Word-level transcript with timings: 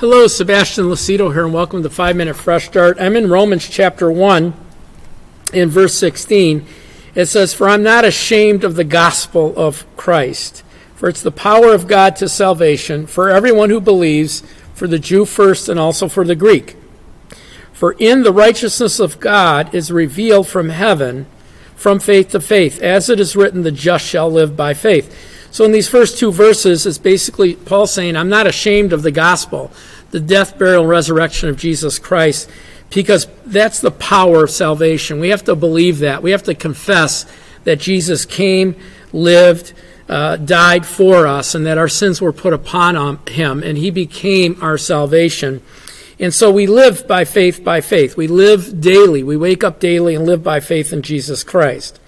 Hello, 0.00 0.28
Sebastian 0.28 0.84
Lucido 0.84 1.32
here, 1.32 1.44
and 1.44 1.52
welcome 1.52 1.82
to 1.82 1.90
5 1.90 2.14
Minute 2.14 2.34
Fresh 2.34 2.66
Start. 2.66 3.00
I'm 3.00 3.16
in 3.16 3.28
Romans 3.28 3.68
chapter 3.68 4.08
1, 4.08 4.54
in 5.52 5.68
verse 5.68 5.94
16. 5.94 6.64
It 7.16 7.26
says, 7.26 7.52
For 7.52 7.68
I'm 7.68 7.82
not 7.82 8.04
ashamed 8.04 8.62
of 8.62 8.76
the 8.76 8.84
gospel 8.84 9.52
of 9.56 9.84
Christ, 9.96 10.62
for 10.94 11.08
it's 11.08 11.20
the 11.20 11.32
power 11.32 11.74
of 11.74 11.88
God 11.88 12.14
to 12.14 12.28
salvation 12.28 13.08
for 13.08 13.28
everyone 13.28 13.70
who 13.70 13.80
believes, 13.80 14.44
for 14.72 14.86
the 14.86 15.00
Jew 15.00 15.24
first 15.24 15.68
and 15.68 15.80
also 15.80 16.06
for 16.06 16.24
the 16.24 16.36
Greek. 16.36 16.76
For 17.72 17.96
in 17.98 18.22
the 18.22 18.32
righteousness 18.32 19.00
of 19.00 19.18
God 19.18 19.74
is 19.74 19.90
revealed 19.90 20.46
from 20.46 20.68
heaven, 20.68 21.26
from 21.74 21.98
faith 21.98 22.28
to 22.28 22.40
faith, 22.40 22.80
as 22.80 23.10
it 23.10 23.18
is 23.18 23.34
written, 23.34 23.64
the 23.64 23.72
just 23.72 24.06
shall 24.06 24.30
live 24.30 24.56
by 24.56 24.74
faith. 24.74 25.12
So 25.58 25.64
in 25.64 25.72
these 25.72 25.88
first 25.88 26.18
two 26.18 26.30
verses, 26.30 26.86
it's 26.86 26.98
basically 26.98 27.56
Paul 27.56 27.88
saying, 27.88 28.14
I'm 28.14 28.28
not 28.28 28.46
ashamed 28.46 28.92
of 28.92 29.02
the 29.02 29.10
gospel, 29.10 29.72
the 30.12 30.20
death, 30.20 30.56
burial, 30.56 30.82
and 30.82 30.88
resurrection 30.88 31.48
of 31.48 31.56
Jesus 31.56 31.98
Christ, 31.98 32.48
because 32.90 33.26
that's 33.44 33.80
the 33.80 33.90
power 33.90 34.44
of 34.44 34.52
salvation. 34.52 35.18
We 35.18 35.30
have 35.30 35.42
to 35.46 35.56
believe 35.56 35.98
that. 35.98 36.22
We 36.22 36.30
have 36.30 36.44
to 36.44 36.54
confess 36.54 37.26
that 37.64 37.80
Jesus 37.80 38.24
came, 38.24 38.76
lived, 39.12 39.72
uh, 40.08 40.36
died 40.36 40.86
for 40.86 41.26
us, 41.26 41.56
and 41.56 41.66
that 41.66 41.76
our 41.76 41.88
sins 41.88 42.20
were 42.20 42.32
put 42.32 42.52
upon 42.52 43.18
him, 43.26 43.64
and 43.64 43.76
he 43.76 43.90
became 43.90 44.62
our 44.62 44.78
salvation. 44.78 45.60
And 46.20 46.32
so 46.32 46.52
we 46.52 46.68
live 46.68 47.08
by 47.08 47.24
faith 47.24 47.64
by 47.64 47.80
faith. 47.80 48.16
We 48.16 48.28
live 48.28 48.80
daily. 48.80 49.24
We 49.24 49.36
wake 49.36 49.64
up 49.64 49.80
daily 49.80 50.14
and 50.14 50.24
live 50.24 50.44
by 50.44 50.60
faith 50.60 50.92
in 50.92 51.02
Jesus 51.02 51.42
Christ. 51.42 51.98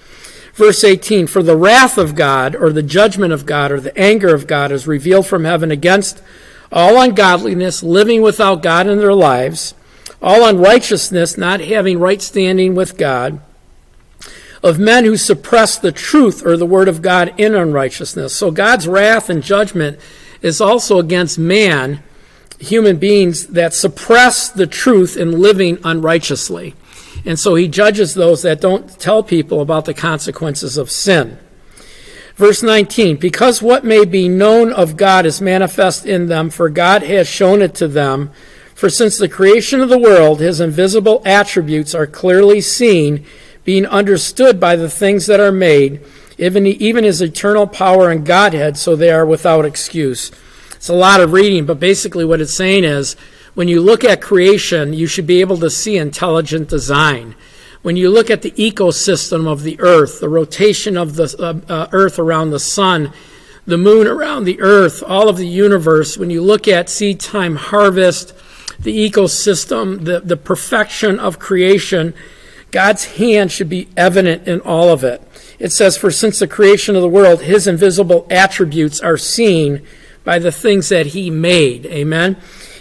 Verse 0.61 0.85
18 0.85 1.27
For 1.27 1.43
the 1.43 1.57
wrath 1.57 1.97
of 1.97 2.15
God, 2.15 2.55
or 2.55 2.71
the 2.71 2.83
judgment 2.83 3.33
of 3.33 3.47
God, 3.47 3.73
or 3.73 3.81
the 3.81 3.99
anger 3.99 4.35
of 4.35 4.47
God 4.47 4.71
is 4.71 4.87
revealed 4.87 5.27
from 5.27 5.47
heaven 5.47 5.71
against 5.71 6.21
all 6.71 7.01
ungodliness, 7.01 7.83
living 7.83 8.21
without 8.21 8.63
God 8.63 8.87
in 8.87 8.99
their 8.99 9.15
lives, 9.15 9.73
all 10.21 10.47
unrighteousness, 10.47 11.39
not 11.39 11.63
having 11.63 11.99
right 11.99 12.21
standing 12.21 12.75
with 12.75 12.99
God, 12.99 13.41
of 14.63 14.79
men 14.79 15.07
who 15.07 15.17
suppress 15.17 15.79
the 15.79 15.93
truth 15.93 16.45
or 16.45 16.59
the 16.59 16.67
word 16.67 16.89
of 16.89 17.01
God 17.01 17.33
in 17.41 17.55
unrighteousness. 17.55 18.35
So 18.35 18.51
God's 18.51 18.87
wrath 18.87 19.31
and 19.31 19.43
judgment 19.43 19.99
is 20.43 20.61
also 20.61 20.99
against 20.99 21.39
man, 21.39 22.03
human 22.59 22.99
beings 22.99 23.47
that 23.47 23.73
suppress 23.73 24.51
the 24.51 24.67
truth 24.67 25.17
in 25.17 25.41
living 25.41 25.79
unrighteously. 25.85 26.75
And 27.25 27.39
so 27.39 27.55
he 27.55 27.69
judges 27.69 28.15
those 28.15 28.43
that 28.43 28.61
don't 28.61 28.99
tell 28.99 29.23
people 29.23 29.61
about 29.61 29.85
the 29.85 29.95
consequences 29.95 30.77
of 30.77 30.91
sin. 30.91 31.39
Verse 32.37 32.63
19, 32.63 33.17
because 33.17 33.61
what 33.61 33.85
may 33.85 34.07
be 34.07 34.27
known 34.27 34.73
of 34.73 34.97
God 34.97 35.27
is 35.27 35.43
manifest 35.43 36.07
in 36.07 36.27
them, 36.27 36.49
for 36.49 36.71
God 36.71 37.03
has 37.03 37.29
shown 37.29 37.61
it 37.61 37.75
to 37.75 37.89
them. 37.89 38.31
For 38.75 38.89
since 38.89 39.19
the 39.19 39.29
creation 39.29 39.83
of 39.83 39.91
the 39.91 39.99
world, 39.99 40.41
his 40.41 40.59
invisible 40.59 41.21
attributes 41.27 41.95
are 41.95 42.07
clearly 42.07 42.63
seen, 42.63 43.27
being 43.65 43.85
understood 43.85 44.59
by 44.59 44.75
the 44.75 44.89
things 44.89 45.27
that 45.27 45.39
are 45.39 45.53
made, 45.53 46.01
even, 46.39 46.67
even 46.67 47.05
his 47.05 47.21
eternal 47.21 47.67
power 47.67 48.09
and 48.09 48.25
Godhead, 48.25 48.79
so 48.79 48.97
they 48.97 49.11
are 49.11 49.27
without 49.27 49.67
excuse. 49.67 50.33
It's 50.77 50.89
a 50.89 50.95
lot 50.95 51.21
of 51.21 51.35
reading, 51.35 51.67
but 51.67 51.79
basically 51.79 52.25
what 52.25 52.41
it's 52.41 52.55
saying 52.55 52.85
is 52.85 53.17
when 53.55 53.69
you 53.69 53.81
look 53.81 54.05
at 54.05 54.23
creation, 54.23 54.93
you 54.93 55.07
should 55.07 55.27
be 55.27 55.41
able 55.41 55.59
to 55.59 55.71
see 55.71 55.97
intelligent 55.97 56.69
design. 56.69 57.35
When 57.83 57.97
you 57.97 58.11
look 58.11 58.31
at 58.31 58.43
the 58.43 58.51
ecosystem 58.53 59.47
of 59.47 59.63
the 59.63 59.81
earth, 59.81 60.21
the 60.21 60.29
rotation 60.29 60.97
of 60.97 61.17
the 61.17 61.35
uh, 61.39 61.73
uh, 61.73 61.89
earth 61.93 62.19
around 62.19 62.51
the 62.51 62.61
sun, 62.61 63.13
the 63.67 63.79
moon 63.79 64.07
around 64.07 64.45
the 64.45 64.61
earth, 64.61 65.03
all 65.07 65.29
of 65.29 65.37
the 65.37 65.47
universe, 65.47 66.19
when 66.19 66.31
you 66.31 66.43
look 66.43 66.69
at 66.69 66.89
seed 66.89 67.21
time 67.21 67.57
harvest, 67.57 68.35
the 68.79 69.11
ecosystem, 69.11 70.05
the, 70.05 70.21
the 70.21 70.37
perfection 70.37 71.19
of 71.19 71.39
creation, 71.39 72.15
God's 72.71 73.17
hand 73.17 73.51
should 73.51 73.69
be 73.69 73.89
evident 73.97 74.47
in 74.47 74.61
all 74.61 74.91
of 74.91 75.05
it. 75.05 75.23
It 75.59 75.73
says, 75.73 75.97
For 75.97 76.11
since 76.11 76.39
the 76.39 76.47
creation 76.47 76.97
of 76.97 77.03
the 77.03 77.09
world, 77.09 77.43
his 77.43 77.67
invisible 77.67 78.27
attributes 78.31 79.01
are 79.01 79.17
seen 79.17 79.87
by 80.25 80.39
the 80.39 80.53
things 80.53 80.89
that 80.89 81.07
he 81.07 81.31
made. 81.31 81.87
Amen. 81.87 82.37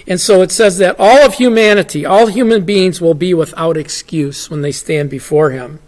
And 0.09 0.19
so 0.19 0.41
it 0.41 0.51
says 0.51 0.79
that 0.79 0.95
all 0.97 1.19
of 1.19 1.35
humanity, 1.35 2.03
all 2.03 2.25
human 2.25 2.65
beings 2.65 2.99
will 2.99 3.13
be 3.13 3.35
without 3.35 3.77
excuse 3.77 4.49
when 4.49 4.63
they 4.63 4.71
stand 4.71 5.11
before 5.11 5.51
him. 5.51 5.79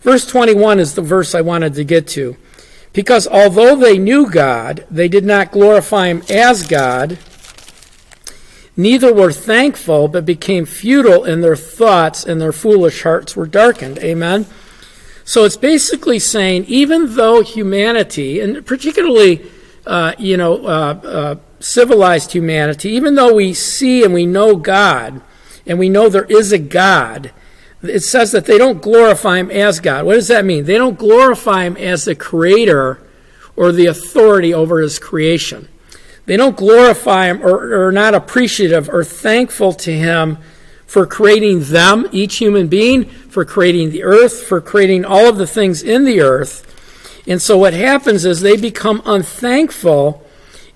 Verse 0.00 0.26
21 0.26 0.80
is 0.80 0.94
the 0.94 1.02
verse 1.02 1.34
I 1.34 1.42
wanted 1.42 1.74
to 1.74 1.84
get 1.84 2.08
to. 2.08 2.36
Because 2.94 3.28
although 3.28 3.76
they 3.76 3.98
knew 3.98 4.28
God, 4.28 4.86
they 4.90 5.06
did 5.06 5.24
not 5.24 5.52
glorify 5.52 6.08
him 6.08 6.22
as 6.30 6.66
God, 6.66 7.18
neither 8.74 9.12
were 9.12 9.32
thankful, 9.32 10.08
but 10.08 10.24
became 10.24 10.64
futile 10.64 11.24
in 11.24 11.42
their 11.42 11.56
thoughts, 11.56 12.24
and 12.24 12.40
their 12.40 12.52
foolish 12.52 13.02
hearts 13.02 13.36
were 13.36 13.46
darkened. 13.46 13.98
Amen. 13.98 14.46
So 15.24 15.44
it's 15.44 15.56
basically 15.56 16.18
saying, 16.18 16.64
even 16.66 17.16
though 17.16 17.42
humanity, 17.42 18.40
and 18.40 18.64
particularly, 18.66 19.42
uh, 19.86 20.14
you 20.18 20.36
know, 20.36 20.66
uh, 20.66 21.00
uh, 21.04 21.34
civilized 21.62 22.32
humanity, 22.32 22.90
even 22.90 23.14
though 23.14 23.34
we 23.34 23.54
see 23.54 24.04
and 24.04 24.12
we 24.12 24.26
know 24.26 24.56
God, 24.56 25.20
and 25.66 25.78
we 25.78 25.88
know 25.88 26.08
there 26.08 26.24
is 26.24 26.52
a 26.52 26.58
God, 26.58 27.32
it 27.82 28.00
says 28.00 28.32
that 28.32 28.46
they 28.46 28.58
don't 28.58 28.82
glorify 28.82 29.38
Him 29.38 29.50
as 29.50 29.80
God. 29.80 30.04
What 30.04 30.14
does 30.14 30.28
that 30.28 30.44
mean? 30.44 30.64
They 30.64 30.78
don't 30.78 30.98
glorify 30.98 31.64
Him 31.64 31.76
as 31.76 32.04
the 32.04 32.14
creator 32.14 32.98
or 33.56 33.72
the 33.72 33.86
authority 33.86 34.54
over 34.54 34.80
His 34.80 34.98
creation. 34.98 35.68
They 36.26 36.36
don't 36.36 36.56
glorify 36.56 37.26
Him 37.26 37.42
or 37.42 37.88
are 37.88 37.92
not 37.92 38.14
appreciative 38.14 38.88
or 38.88 39.04
thankful 39.04 39.72
to 39.74 39.92
Him 39.92 40.38
for 40.86 41.06
creating 41.06 41.64
them, 41.64 42.06
each 42.12 42.36
human 42.36 42.68
being, 42.68 43.04
for 43.04 43.44
creating 43.44 43.90
the 43.90 44.04
earth, 44.04 44.42
for 44.44 44.60
creating 44.60 45.04
all 45.04 45.26
of 45.26 45.38
the 45.38 45.46
things 45.46 45.82
in 45.82 46.04
the 46.04 46.20
earth. 46.20 46.68
And 47.26 47.40
so 47.40 47.56
what 47.56 47.72
happens 47.72 48.24
is 48.24 48.40
they 48.40 48.56
become 48.56 49.00
unthankful 49.06 50.24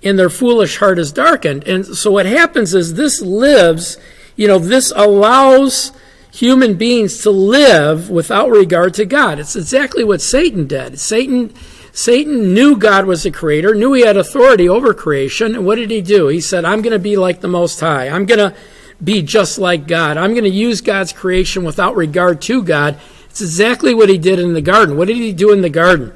and 0.03 0.19
their 0.19 0.31
foolish 0.31 0.77
heart 0.79 0.99
is 0.99 1.13
darkened. 1.13 1.65
And 1.65 1.85
so 1.85 2.11
what 2.11 2.27
happens 2.27 2.75
is 2.75 2.95
this 2.95 3.21
lives, 3.21 3.99
you 4.37 4.47
know, 4.47 4.59
this 4.59 4.93
allows 4.95 5.93
human 6.33 6.75
beings 6.75 7.23
to 7.23 7.31
live 7.31 8.11
without 8.11 8.51
regard 8.51 8.95
to 8.95 9.07
God. 9.07 9.39
It's 9.39 9.57
exactly 9.57 10.05
what 10.05 10.21
Satan 10.21 10.67
did. 10.67 11.01
Satan 11.01 11.53
Satan 11.93 12.53
knew 12.53 12.77
God 12.77 13.07
was 13.07 13.23
the 13.23 13.31
creator, 13.31 13.75
knew 13.75 13.95
he 13.95 14.05
had 14.05 14.19
authority 14.19 14.69
over 14.69 14.93
creation, 14.93 15.55
and 15.55 15.65
what 15.65 15.77
did 15.77 15.91
he 15.91 16.03
do? 16.03 16.29
He 16.29 16.43
said, 16.43 16.67
I'm 16.67 16.83
going 16.83 16.93
to 16.93 16.99
be 16.99 17.17
like 17.17 17.41
the 17.41 17.49
Most 17.49 17.81
High. 17.81 18.11
I'm 18.11 18.27
going 18.27 18.51
to 18.51 18.55
be 19.03 19.23
just 19.23 19.57
like 19.57 19.89
God. 19.89 20.19
I'm 20.19 20.33
going 20.33 20.45
to 20.45 20.51
use 20.51 20.83
God's 20.83 21.15
creation 21.15 21.65
without 21.65 21.97
regard 21.97 22.43
to 22.43 22.63
God. 22.63 23.01
It's 23.31 23.41
exactly 23.41 23.95
what 23.95 24.11
he 24.11 24.19
did 24.19 24.39
in 24.39 24.53
the 24.53 24.61
garden. 24.61 24.99
What 24.99 25.09
did 25.09 25.17
he 25.17 25.33
do 25.33 25.53
in 25.53 25.63
the 25.63 25.71
garden? 25.71 26.13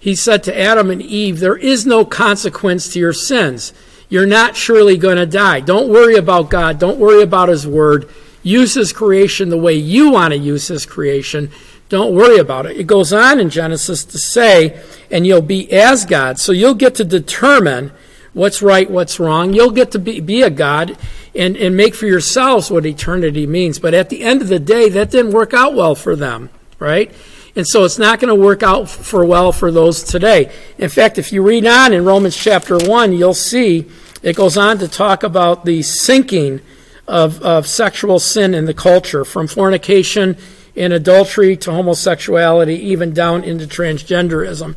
He 0.00 0.14
said 0.14 0.42
to 0.44 0.58
Adam 0.58 0.90
and 0.90 1.02
Eve, 1.02 1.40
There 1.40 1.56
is 1.56 1.86
no 1.86 2.04
consequence 2.04 2.92
to 2.92 2.98
your 2.98 3.12
sins. 3.12 3.72
You're 4.08 4.26
not 4.26 4.56
surely 4.56 4.96
going 4.96 5.16
to 5.16 5.26
die. 5.26 5.60
Don't 5.60 5.88
worry 5.88 6.16
about 6.16 6.50
God. 6.50 6.78
Don't 6.78 6.98
worry 6.98 7.22
about 7.22 7.48
His 7.48 7.66
Word. 7.66 8.08
Use 8.42 8.74
His 8.74 8.92
creation 8.92 9.48
the 9.48 9.58
way 9.58 9.74
you 9.74 10.10
want 10.10 10.32
to 10.32 10.38
use 10.38 10.68
His 10.68 10.86
creation. 10.86 11.50
Don't 11.88 12.14
worry 12.14 12.38
about 12.38 12.66
it. 12.66 12.76
It 12.76 12.86
goes 12.86 13.12
on 13.12 13.40
in 13.40 13.50
Genesis 13.50 14.04
to 14.06 14.18
say, 14.18 14.80
and 15.10 15.26
you'll 15.26 15.42
be 15.42 15.70
as 15.72 16.04
God. 16.04 16.38
So 16.38 16.52
you'll 16.52 16.74
get 16.74 16.94
to 16.96 17.04
determine 17.04 17.92
what's 18.34 18.62
right, 18.62 18.90
what's 18.90 19.18
wrong. 19.18 19.52
You'll 19.52 19.70
get 19.70 19.90
to 19.92 19.98
be, 19.98 20.20
be 20.20 20.42
a 20.42 20.50
God 20.50 20.96
and, 21.34 21.56
and 21.56 21.76
make 21.76 21.94
for 21.94 22.06
yourselves 22.06 22.70
what 22.70 22.86
eternity 22.86 23.46
means. 23.46 23.78
But 23.78 23.94
at 23.94 24.10
the 24.10 24.22
end 24.22 24.42
of 24.42 24.48
the 24.48 24.58
day, 24.58 24.88
that 24.90 25.10
didn't 25.10 25.32
work 25.32 25.54
out 25.54 25.74
well 25.74 25.94
for 25.94 26.14
them, 26.14 26.50
right? 26.78 27.12
And 27.56 27.66
so 27.66 27.84
it's 27.84 27.98
not 27.98 28.20
going 28.20 28.28
to 28.28 28.40
work 28.40 28.62
out 28.62 28.88
for 28.88 29.24
well 29.24 29.52
for 29.52 29.70
those 29.70 30.02
today. 30.02 30.52
In 30.78 30.88
fact, 30.88 31.18
if 31.18 31.32
you 31.32 31.42
read 31.42 31.66
on 31.66 31.92
in 31.92 32.04
Romans 32.04 32.36
chapter 32.36 32.78
1, 32.78 33.12
you'll 33.12 33.34
see 33.34 33.86
it 34.22 34.36
goes 34.36 34.56
on 34.56 34.78
to 34.78 34.88
talk 34.88 35.22
about 35.22 35.64
the 35.64 35.82
sinking 35.82 36.60
of, 37.06 37.42
of 37.42 37.66
sexual 37.66 38.18
sin 38.18 38.54
in 38.54 38.66
the 38.66 38.74
culture, 38.74 39.24
from 39.24 39.46
fornication 39.46 40.36
and 40.76 40.92
adultery 40.92 41.56
to 41.56 41.72
homosexuality, 41.72 42.74
even 42.74 43.12
down 43.12 43.42
into 43.42 43.66
transgenderism. 43.66 44.76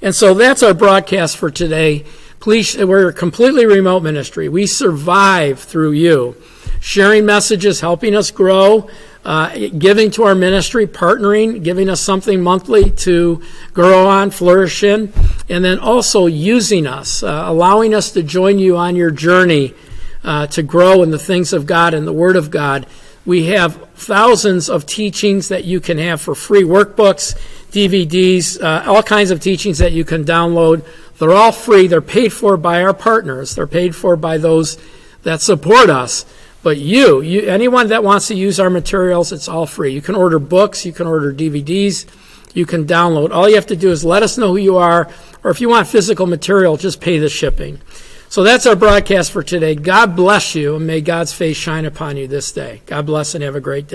And 0.00 0.14
so 0.14 0.34
that's 0.34 0.62
our 0.62 0.74
broadcast 0.74 1.36
for 1.36 1.50
today. 1.50 2.04
Please, 2.40 2.76
we're 2.76 3.08
a 3.08 3.12
completely 3.12 3.66
remote 3.66 4.02
ministry. 4.02 4.48
We 4.48 4.66
survive 4.66 5.60
through 5.60 5.92
you, 5.92 6.36
sharing 6.82 7.24
messages, 7.24 7.80
helping 7.80 8.14
us 8.14 8.30
grow 8.30 8.90
uh, 9.24 9.68
giving 9.78 10.10
to 10.10 10.24
our 10.24 10.34
ministry, 10.34 10.86
partnering, 10.86 11.62
giving 11.62 11.88
us 11.88 12.00
something 12.00 12.42
monthly 12.42 12.90
to 12.90 13.40
grow 13.72 14.06
on, 14.06 14.30
flourish 14.30 14.82
in, 14.82 15.12
and 15.48 15.64
then 15.64 15.78
also 15.78 16.26
using 16.26 16.86
us, 16.86 17.22
uh, 17.22 17.44
allowing 17.46 17.94
us 17.94 18.10
to 18.12 18.22
join 18.22 18.58
you 18.58 18.76
on 18.76 18.96
your 18.96 19.10
journey 19.10 19.74
uh, 20.24 20.46
to 20.48 20.62
grow 20.62 21.02
in 21.02 21.10
the 21.10 21.18
things 21.18 21.52
of 21.52 21.66
God 21.66 21.94
and 21.94 22.06
the 22.06 22.12
Word 22.12 22.36
of 22.36 22.50
God. 22.50 22.86
We 23.24 23.46
have 23.46 23.90
thousands 23.94 24.68
of 24.68 24.86
teachings 24.86 25.48
that 25.48 25.64
you 25.64 25.78
can 25.78 25.98
have 25.98 26.20
for 26.20 26.34
free 26.34 26.64
workbooks, 26.64 27.38
DVDs, 27.70 28.60
uh, 28.60 28.90
all 28.90 29.04
kinds 29.04 29.30
of 29.30 29.40
teachings 29.40 29.78
that 29.78 29.92
you 29.92 30.04
can 30.04 30.24
download. 30.24 30.84
They're 31.18 31.32
all 31.32 31.52
free. 31.52 31.86
They're 31.86 32.00
paid 32.00 32.32
for 32.32 32.56
by 32.56 32.82
our 32.82 32.92
partners. 32.92 33.54
They're 33.54 33.68
paid 33.68 33.94
for 33.94 34.16
by 34.16 34.38
those 34.38 34.76
that 35.22 35.40
support 35.40 35.88
us. 35.88 36.24
But 36.62 36.78
you, 36.78 37.20
you, 37.20 37.42
anyone 37.42 37.88
that 37.88 38.04
wants 38.04 38.28
to 38.28 38.34
use 38.34 38.60
our 38.60 38.70
materials, 38.70 39.32
it's 39.32 39.48
all 39.48 39.66
free. 39.66 39.92
You 39.92 40.02
can 40.02 40.14
order 40.14 40.38
books, 40.38 40.86
you 40.86 40.92
can 40.92 41.06
order 41.06 41.32
DVDs, 41.32 42.06
you 42.54 42.66
can 42.66 42.86
download. 42.86 43.32
All 43.32 43.48
you 43.48 43.56
have 43.56 43.66
to 43.66 43.76
do 43.76 43.90
is 43.90 44.04
let 44.04 44.22
us 44.22 44.38
know 44.38 44.48
who 44.48 44.58
you 44.58 44.76
are, 44.76 45.08
or 45.42 45.50
if 45.50 45.60
you 45.60 45.68
want 45.68 45.88
physical 45.88 46.26
material, 46.26 46.76
just 46.76 47.00
pay 47.00 47.18
the 47.18 47.28
shipping. 47.28 47.80
So 48.28 48.42
that's 48.42 48.64
our 48.64 48.76
broadcast 48.76 49.32
for 49.32 49.42
today. 49.42 49.74
God 49.74 50.16
bless 50.16 50.54
you, 50.54 50.76
and 50.76 50.86
may 50.86 51.00
God's 51.00 51.32
face 51.32 51.56
shine 51.56 51.84
upon 51.84 52.16
you 52.16 52.26
this 52.26 52.52
day. 52.52 52.80
God 52.86 53.06
bless 53.06 53.34
and 53.34 53.44
have 53.44 53.56
a 53.56 53.60
great 53.60 53.88
day. 53.88 53.90